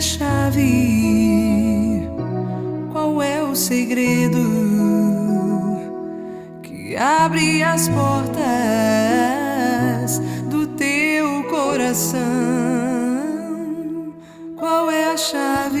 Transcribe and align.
a 0.00 0.02
chave? 0.02 0.58
Qual 2.90 3.22
é 3.22 3.42
o 3.42 3.54
segredo 3.54 4.40
que 6.62 6.96
abre 6.96 7.62
as 7.62 7.86
portas 7.86 8.40
do 10.48 10.66
teu 10.68 11.44
coração? 11.50 12.18
Qual 14.56 14.90
é 14.90 15.12
a 15.12 15.18
chave? 15.18 15.76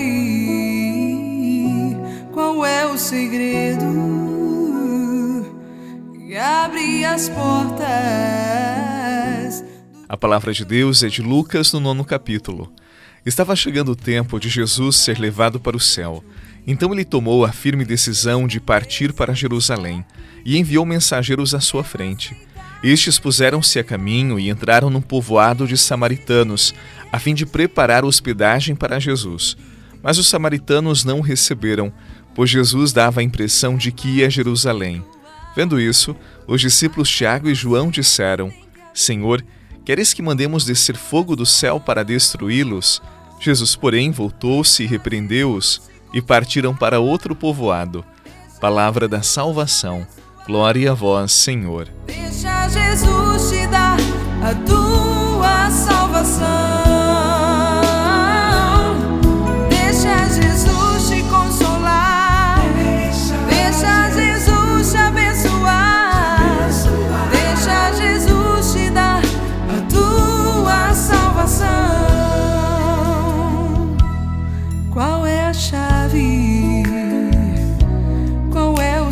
Qual 2.30 2.62
é 2.66 2.84
o 2.86 2.98
segredo 2.98 3.86
que 6.12 6.36
abre 6.36 7.06
as 7.06 7.30
portas? 7.30 7.88
A 10.06 10.16
palavra 10.18 10.52
de 10.52 10.66
Deus 10.66 11.02
é 11.02 11.08
de 11.08 11.22
Lucas 11.22 11.72
no 11.72 11.80
nono 11.80 12.04
capítulo. 12.04 12.70
Estava 13.24 13.54
chegando 13.54 13.92
o 13.92 13.96
tempo 13.96 14.40
de 14.40 14.48
Jesus 14.48 14.96
ser 14.96 15.18
levado 15.18 15.60
para 15.60 15.76
o 15.76 15.80
céu. 15.80 16.24
Então 16.66 16.92
ele 16.92 17.04
tomou 17.04 17.44
a 17.44 17.52
firme 17.52 17.84
decisão 17.84 18.46
de 18.46 18.58
partir 18.58 19.12
para 19.12 19.34
Jerusalém 19.34 20.04
e 20.44 20.56
enviou 20.56 20.86
mensageiros 20.86 21.54
à 21.54 21.60
sua 21.60 21.84
frente. 21.84 22.34
Estes 22.82 23.18
puseram-se 23.18 23.78
a 23.78 23.84
caminho 23.84 24.40
e 24.40 24.48
entraram 24.48 24.88
num 24.88 25.02
povoado 25.02 25.66
de 25.66 25.76
samaritanos, 25.76 26.74
a 27.12 27.18
fim 27.18 27.34
de 27.34 27.44
preparar 27.44 28.06
hospedagem 28.06 28.74
para 28.74 28.98
Jesus. 28.98 29.54
Mas 30.02 30.16
os 30.16 30.28
samaritanos 30.28 31.04
não 31.04 31.18
o 31.18 31.22
receberam, 31.22 31.92
pois 32.34 32.48
Jesus 32.48 32.90
dava 32.90 33.20
a 33.20 33.22
impressão 33.22 33.76
de 33.76 33.92
que 33.92 34.08
ia 34.08 34.26
a 34.26 34.30
Jerusalém. 34.30 35.04
Vendo 35.54 35.78
isso, 35.78 36.16
os 36.46 36.60
discípulos 36.60 37.10
Tiago 37.10 37.50
e 37.50 37.54
João 37.54 37.90
disseram: 37.90 38.50
Senhor, 38.94 39.44
Queres 39.84 40.12
que 40.12 40.22
mandemos 40.22 40.64
descer 40.64 40.96
fogo 40.96 41.34
do 41.34 41.46
céu 41.46 41.80
para 41.80 42.04
destruí-los? 42.04 43.02
Jesus, 43.40 43.74
porém, 43.74 44.10
voltou-se 44.10 44.82
e 44.82 44.86
repreendeu-os, 44.86 45.82
e 46.12 46.20
partiram 46.20 46.76
para 46.76 47.00
outro 47.00 47.34
povoado. 47.34 48.04
Palavra 48.60 49.08
da 49.08 49.22
salvação. 49.22 50.06
Glória 50.46 50.92
a 50.92 50.94
vós, 50.94 51.32
Senhor. 51.32 51.88
Deixa 52.06 52.68
Jesus 52.68 53.50
te 53.50 53.66
dar 53.68 53.98
a 54.42 54.54
tua 54.66 55.09
esconder 75.60 76.10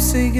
se 0.00 0.30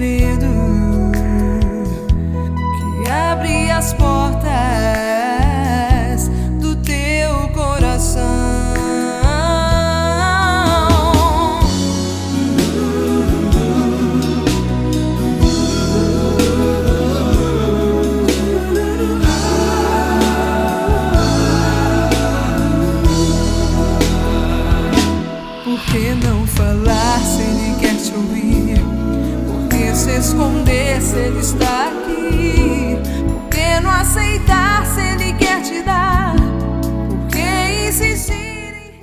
está 31.37 31.89
aqui? 31.89 32.97
Por 33.27 33.49
que 33.51 33.81
não 33.81 33.91
aceitar 33.91 34.87
se 34.87 35.01
ele 35.01 35.33
quer 35.35 35.63
te 35.63 35.83
dar? 35.83 36.35
Por 36.37 37.29
que 37.29 37.89
insistir? 37.89 38.49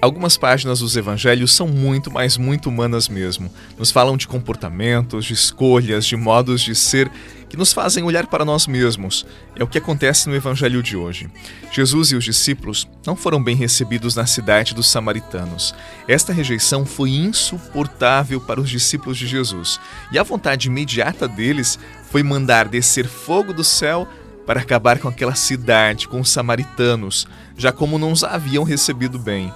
Algumas 0.02 0.38
páginas 0.38 0.80
dos 0.80 0.96
evangelhos 0.96 1.54
são 1.54 1.68
muito, 1.68 2.12
mas 2.12 2.38
muito 2.38 2.70
humanas 2.70 3.10
mesmo. 3.10 3.52
Nos 3.78 3.92
falam 3.92 4.18
de 4.18 4.28
comportamentos, 4.28 5.26
de 5.26 5.34
escolhas, 5.34 6.06
de 6.06 6.16
modos 6.16 6.62
de 6.62 6.76
ser 6.76 7.12
que 7.56 7.60
nos 7.60 7.72
fazem 7.72 8.04
olhar 8.04 8.28
para 8.28 8.44
nós 8.44 8.68
mesmos. 8.68 9.26
É 9.56 9.64
o 9.64 9.68
que 9.68 9.78
acontece 9.78 10.28
no 10.28 10.36
evangelho 10.36 10.84
de 10.84 10.98
hoje. 10.98 11.30
Jesus 11.72 12.12
e 12.12 12.16
os 12.16 12.26
discípulos 12.26 12.86
não 13.06 13.16
foram 13.16 13.42
bem 13.42 13.56
recebidos 13.56 14.14
na 14.14 14.26
cidade 14.26 14.76
dos 14.76 14.92
samaritanos. 14.92 15.74
Esta 16.06 16.34
rejeição 16.34 16.86
foi 16.86 17.12
insuportável 17.12 18.42
para 18.42 18.60
os 18.60 18.70
discípulos 18.70 19.18
de 19.18 19.26
Jesus, 19.26 19.80
e 20.12 20.20
a 20.20 20.24
vontade 20.24 20.68
imediata 20.68 21.30
deles 21.30 21.80
foi 22.12 22.22
mandar 22.22 22.68
descer 22.68 23.08
fogo 23.08 23.54
do 23.54 23.64
céu 23.64 24.06
para 24.46 24.60
acabar 24.60 25.00
com 25.00 25.08
aquela 25.08 25.34
cidade, 25.34 26.10
com 26.10 26.20
os 26.20 26.30
samaritanos, 26.30 27.26
já 27.58 27.72
como 27.72 27.98
não 27.98 28.12
os 28.12 28.22
haviam 28.22 28.66
recebido 28.66 29.18
bem. 29.18 29.50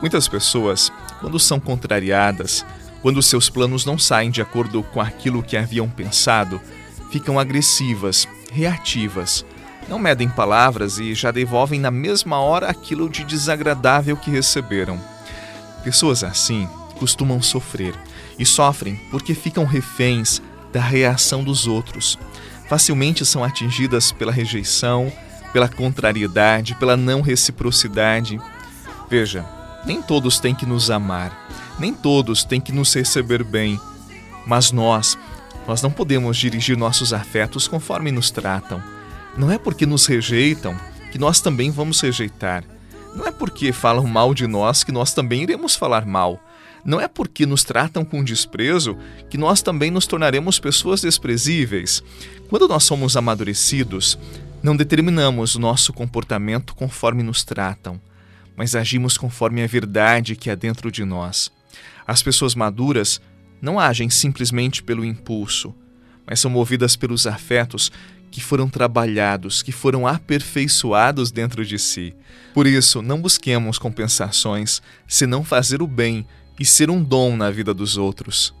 Muitas 0.00 0.28
pessoas, 0.28 0.92
quando 1.20 1.40
são 1.40 1.58
contrariadas, 1.58 2.64
quando 3.02 3.20
seus 3.24 3.50
planos 3.50 3.84
não 3.84 3.98
saem 3.98 4.30
de 4.30 4.40
acordo 4.40 4.84
com 4.84 5.00
aquilo 5.00 5.42
que 5.42 5.56
haviam 5.56 5.88
pensado, 5.88 6.60
ficam 7.10 7.38
agressivas, 7.38 8.28
reativas. 8.52 9.44
Não 9.88 9.98
medem 9.98 10.28
palavras 10.28 10.98
e 10.98 11.14
já 11.14 11.30
devolvem 11.30 11.80
na 11.80 11.90
mesma 11.90 12.38
hora 12.40 12.68
aquilo 12.68 13.08
de 13.08 13.24
desagradável 13.24 14.16
que 14.16 14.30
receberam. 14.30 15.00
Pessoas 15.82 16.22
assim 16.22 16.68
costumam 16.98 17.40
sofrer 17.40 17.94
e 18.38 18.44
sofrem 18.44 18.96
porque 19.10 19.34
ficam 19.34 19.64
reféns 19.64 20.42
da 20.72 20.80
reação 20.80 21.42
dos 21.42 21.66
outros. 21.66 22.18
Facilmente 22.68 23.24
são 23.24 23.42
atingidas 23.42 24.12
pela 24.12 24.30
rejeição, 24.32 25.10
pela 25.52 25.68
contrariedade, 25.68 26.74
pela 26.74 26.96
não 26.96 27.22
reciprocidade. 27.22 28.38
Veja, 29.08 29.46
nem 29.86 30.02
todos 30.02 30.38
têm 30.38 30.54
que 30.54 30.66
nos 30.66 30.90
amar, 30.90 31.48
nem 31.78 31.94
todos 31.94 32.44
têm 32.44 32.60
que 32.60 32.72
nos 32.72 32.92
receber 32.92 33.42
bem, 33.42 33.80
mas 34.46 34.70
nós 34.70 35.16
nós 35.68 35.82
não 35.82 35.90
podemos 35.90 36.38
dirigir 36.38 36.78
nossos 36.78 37.12
afetos 37.12 37.68
conforme 37.68 38.10
nos 38.10 38.30
tratam. 38.30 38.82
Não 39.36 39.52
é 39.52 39.58
porque 39.58 39.84
nos 39.84 40.06
rejeitam 40.06 40.74
que 41.12 41.18
nós 41.18 41.42
também 41.42 41.70
vamos 41.70 42.00
rejeitar. 42.00 42.64
Não 43.14 43.26
é 43.26 43.30
porque 43.30 43.70
falam 43.70 44.06
mal 44.06 44.32
de 44.32 44.46
nós 44.46 44.82
que 44.82 44.90
nós 44.90 45.12
também 45.12 45.42
iremos 45.42 45.76
falar 45.76 46.06
mal. 46.06 46.42
Não 46.82 46.98
é 46.98 47.06
porque 47.06 47.44
nos 47.44 47.64
tratam 47.64 48.02
com 48.02 48.24
desprezo 48.24 48.96
que 49.28 49.36
nós 49.36 49.60
também 49.60 49.90
nos 49.90 50.06
tornaremos 50.06 50.58
pessoas 50.58 51.02
desprezíveis. 51.02 52.02
Quando 52.48 52.66
nós 52.66 52.84
somos 52.84 53.14
amadurecidos, 53.14 54.18
não 54.62 54.74
determinamos 54.74 55.54
o 55.54 55.60
nosso 55.60 55.92
comportamento 55.92 56.74
conforme 56.74 57.22
nos 57.22 57.44
tratam, 57.44 58.00
mas 58.56 58.74
agimos 58.74 59.18
conforme 59.18 59.62
a 59.62 59.66
verdade 59.66 60.34
que 60.34 60.48
há 60.48 60.54
dentro 60.54 60.90
de 60.90 61.04
nós. 61.04 61.52
As 62.06 62.22
pessoas 62.22 62.54
maduras 62.54 63.20
não 63.60 63.78
agem 63.78 64.10
simplesmente 64.10 64.82
pelo 64.82 65.04
impulso, 65.04 65.74
mas 66.26 66.40
são 66.40 66.50
movidas 66.50 66.96
pelos 66.96 67.26
afetos 67.26 67.90
que 68.30 68.40
foram 68.40 68.68
trabalhados, 68.68 69.62
que 69.62 69.72
foram 69.72 70.06
aperfeiçoados 70.06 71.30
dentro 71.30 71.64
de 71.64 71.78
si. 71.78 72.14
Por 72.52 72.66
isso, 72.66 73.00
não 73.00 73.20
busquemos 73.20 73.78
compensações, 73.78 74.82
senão 75.06 75.42
fazer 75.42 75.82
o 75.82 75.86
bem 75.86 76.26
e 76.58 76.64
ser 76.64 76.90
um 76.90 77.02
dom 77.02 77.36
na 77.36 77.50
vida 77.50 77.72
dos 77.72 77.96
outros. 77.96 78.54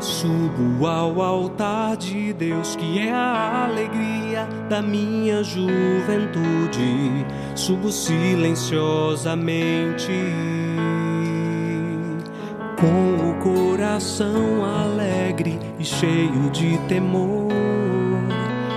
Subo 0.00 0.84
ao 0.84 1.22
altar 1.22 1.96
de 1.96 2.32
Deus, 2.32 2.74
que 2.74 2.98
é 2.98 3.12
a 3.12 3.66
alegria 3.66 4.48
da 4.68 4.82
minha 4.82 5.44
juventude. 5.44 7.24
Subo 7.54 7.92
silenciosamente 7.92 10.10
com 12.76 13.30
o 13.30 13.34
coração 13.42 14.64
alegre 14.64 15.58
e 15.78 15.84
cheio 15.84 16.50
de 16.50 16.76
temor, 16.88 17.48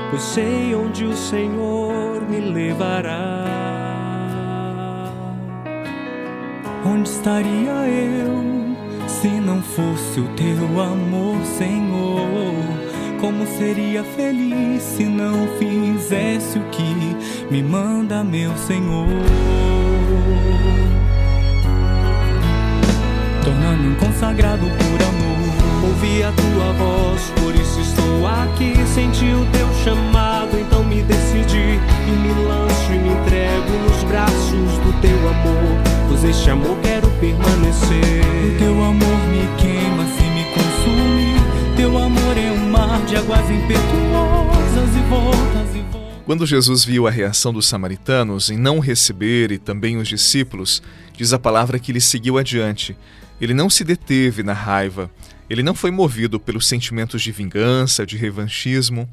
pois 0.09 0.21
sei 0.21 0.73
onde 0.73 1.05
o 1.05 1.15
Senhor 1.15 2.21
me 2.29 2.39
levará. 2.39 3.45
Onde 6.85 7.09
estaria 7.09 7.71
eu 7.87 8.39
se 9.07 9.27
não 9.27 9.61
fosse 9.61 10.21
o 10.21 10.27
teu 10.29 10.81
amor, 10.81 11.37
Senhor? 11.57 12.55
Como 13.19 13.45
seria 13.45 14.01
feliz 14.01 14.81
se 14.81 15.03
não 15.03 15.45
fizesse 15.57 16.57
o 16.57 16.63
que 16.69 17.51
me 17.51 17.61
manda, 17.61 18.23
meu 18.23 18.55
Senhor? 18.55 19.07
Consagrado 24.19 24.65
por 24.65 25.01
amor. 25.01 25.89
Ouvi 25.89 26.23
a 26.23 26.31
tua 26.33 26.73
voz, 26.73 27.21
por 27.41 27.55
isso 27.55 27.79
estou 27.79 28.27
aqui. 28.27 28.75
Senti 28.93 29.31
o 29.31 29.45
teu 29.51 29.67
chamado, 29.81 30.59
então 30.59 30.83
me 30.83 31.01
decidi 31.03 31.79
e 32.07 32.11
me 32.11 32.33
lanço 32.45 32.91
e 32.91 32.97
me 32.97 33.09
entrego 33.09 33.71
nos 33.87 34.03
braços 34.03 34.77
do 34.83 35.01
teu 35.01 35.09
esse 36.29 36.49
amor 36.49 36.77
quero 36.83 37.09
permanecer. 37.19 38.21
O 38.45 38.59
teu 38.59 38.83
amor 38.83 39.19
me 39.29 39.47
queima, 39.57 40.05
se 40.05 40.23
me 40.29 40.43
consume. 40.53 41.75
Teu 41.75 41.97
amor 41.97 42.37
é 42.37 42.51
um 42.51 42.69
mar 42.69 43.01
de 43.05 43.15
águas 43.15 43.49
impetuosas 43.49 44.95
e 44.95 45.09
voltas 45.09 45.75
e 45.75 45.79
voltas. 45.91 46.23
Quando 46.25 46.45
Jesus 46.45 46.83
viu 46.83 47.07
a 47.07 47.09
reação 47.09 47.51
dos 47.51 47.67
samaritanos 47.67 48.51
em 48.51 48.57
não 48.57 48.79
receber 48.79 49.51
e 49.51 49.57
também 49.57 49.97
os 49.97 50.07
discípulos, 50.07 50.83
diz 51.17 51.33
a 51.33 51.39
palavra 51.39 51.79
que 51.79 51.91
ele 51.91 52.01
seguiu 52.01 52.37
adiante. 52.37 52.95
Ele 53.39 53.53
não 53.53 53.69
se 53.69 53.83
deteve 53.83 54.43
na 54.43 54.53
raiva, 54.53 55.09
ele 55.49 55.63
não 55.63 55.73
foi 55.73 55.89
movido 55.89 56.39
pelos 56.39 56.67
sentimentos 56.67 57.21
de 57.21 57.31
vingança, 57.31 58.05
de 58.05 58.15
revanchismo. 58.15 59.09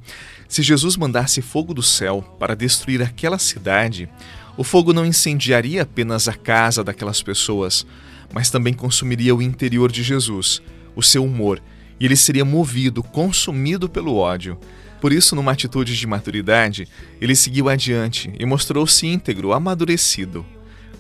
Se 0.47 0.63
Jesus 0.63 0.97
mandasse 0.97 1.41
fogo 1.41 1.73
do 1.73 1.83
céu 1.83 2.23
para 2.39 2.55
destruir 2.55 3.01
aquela 3.01 3.39
cidade, 3.39 4.09
o 4.57 4.63
fogo 4.63 4.93
não 4.93 5.07
incendiaria 5.07 5.83
apenas 5.83 6.29
a 6.29 6.35
casa 6.35 6.85
daquelas 6.85 7.23
pessoas, 7.23 7.87
mas 8.33 8.51
também 8.51 8.75
consumiria 8.75 9.35
o 9.35 9.41
interior 9.41 9.91
de 9.91 10.03
Jesus, 10.03 10.61
o 10.95 11.03
seu 11.03 11.25
humor, 11.25 11.63
e 11.99 12.05
ele 12.05 12.17
seria 12.17 12.45
movido, 12.45 13.03
consumido 13.03 13.89
pelo 13.89 14.17
ódio. 14.17 14.59
Por 15.01 15.13
isso, 15.13 15.35
numa 15.35 15.53
atitude 15.53 15.97
de 15.97 16.07
maturidade, 16.07 16.89
ele 17.21 17.37
seguiu 17.37 17.69
adiante 17.69 18.33
e 18.39 18.45
mostrou-se 18.45 19.07
íntegro, 19.07 19.53
amadurecido. 19.53 20.45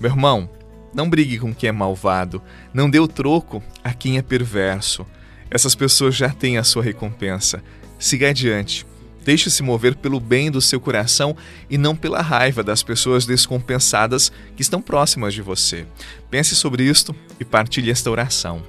Meu 0.00 0.10
irmão, 0.10 0.48
não 0.96 1.10
brigue 1.10 1.38
com 1.38 1.54
quem 1.54 1.68
é 1.68 1.72
malvado, 1.72 2.42
não 2.72 2.88
dê 2.88 2.98
o 2.98 3.06
troco 3.06 3.62
a 3.84 3.92
quem 3.92 4.16
é 4.16 4.22
perverso. 4.22 5.06
Essas 5.50 5.74
pessoas 5.74 6.16
já 6.16 6.30
têm 6.30 6.56
a 6.56 6.64
sua 6.64 6.82
recompensa. 6.82 7.62
Siga 7.98 8.30
adiante. 8.30 8.86
Deixe-se 9.22 9.62
mover 9.62 9.94
pelo 9.96 10.18
bem 10.18 10.50
do 10.50 10.60
seu 10.60 10.80
coração 10.80 11.36
e 11.68 11.76
não 11.76 11.94
pela 11.94 12.22
raiva 12.22 12.62
das 12.62 12.82
pessoas 12.82 13.26
descompensadas 13.26 14.32
que 14.56 14.62
estão 14.62 14.80
próximas 14.80 15.34
de 15.34 15.42
você. 15.42 15.84
Pense 16.30 16.56
sobre 16.56 16.84
isto 16.84 17.14
e 17.38 17.44
partilhe 17.44 17.90
esta 17.90 18.10
oração. 18.10 18.62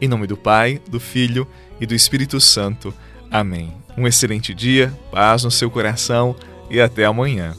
Em 0.00 0.06
nome 0.06 0.28
do 0.28 0.36
Pai, 0.36 0.80
do 0.88 1.00
Filho 1.00 1.48
e 1.80 1.86
do 1.86 1.94
Espírito 1.94 2.40
Santo. 2.40 2.94
Amém. 3.28 3.74
Um 3.98 4.06
excelente 4.06 4.54
dia, 4.54 4.96
paz 5.10 5.42
no 5.42 5.50
seu 5.50 5.70
coração 5.70 6.36
e 6.70 6.80
até 6.80 7.04
amanhã. 7.04 7.54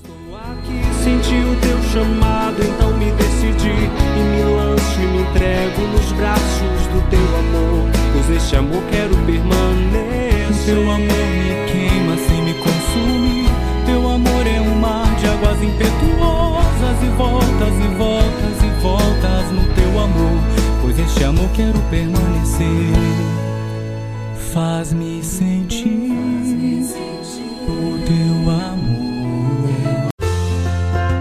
Senti 1.04 1.36
o 1.36 1.56
teu 1.62 1.82
chamado, 1.92 2.64
então 2.64 2.94
me 2.98 3.12
decidi 3.12 3.70
e 3.70 4.20
me 4.20 4.44
lanço 4.56 5.02
e 5.02 5.06
me 5.06 5.22
entrego 5.22 5.82
nos 5.94 6.12
braços 6.14 6.88
do 6.94 7.10
teu 7.10 7.40
amor 7.40 8.04
pois 8.14 8.38
este 8.38 8.56
amor 8.56 8.82
quero 8.92 9.16
permanecer. 9.26 10.66
Teu 10.66 10.82
amor 10.82 11.00
me 11.00 11.72
queima, 11.72 12.14
assim 12.14 12.42
me 12.44 12.54
consume. 12.54 13.50
Teu 13.86 14.08
amor 14.08 14.48
é 14.48 14.62
um 14.62 14.76
mar 14.76 15.16
de 15.16 15.28
águas 15.28 15.62
impetuosas 15.62 16.13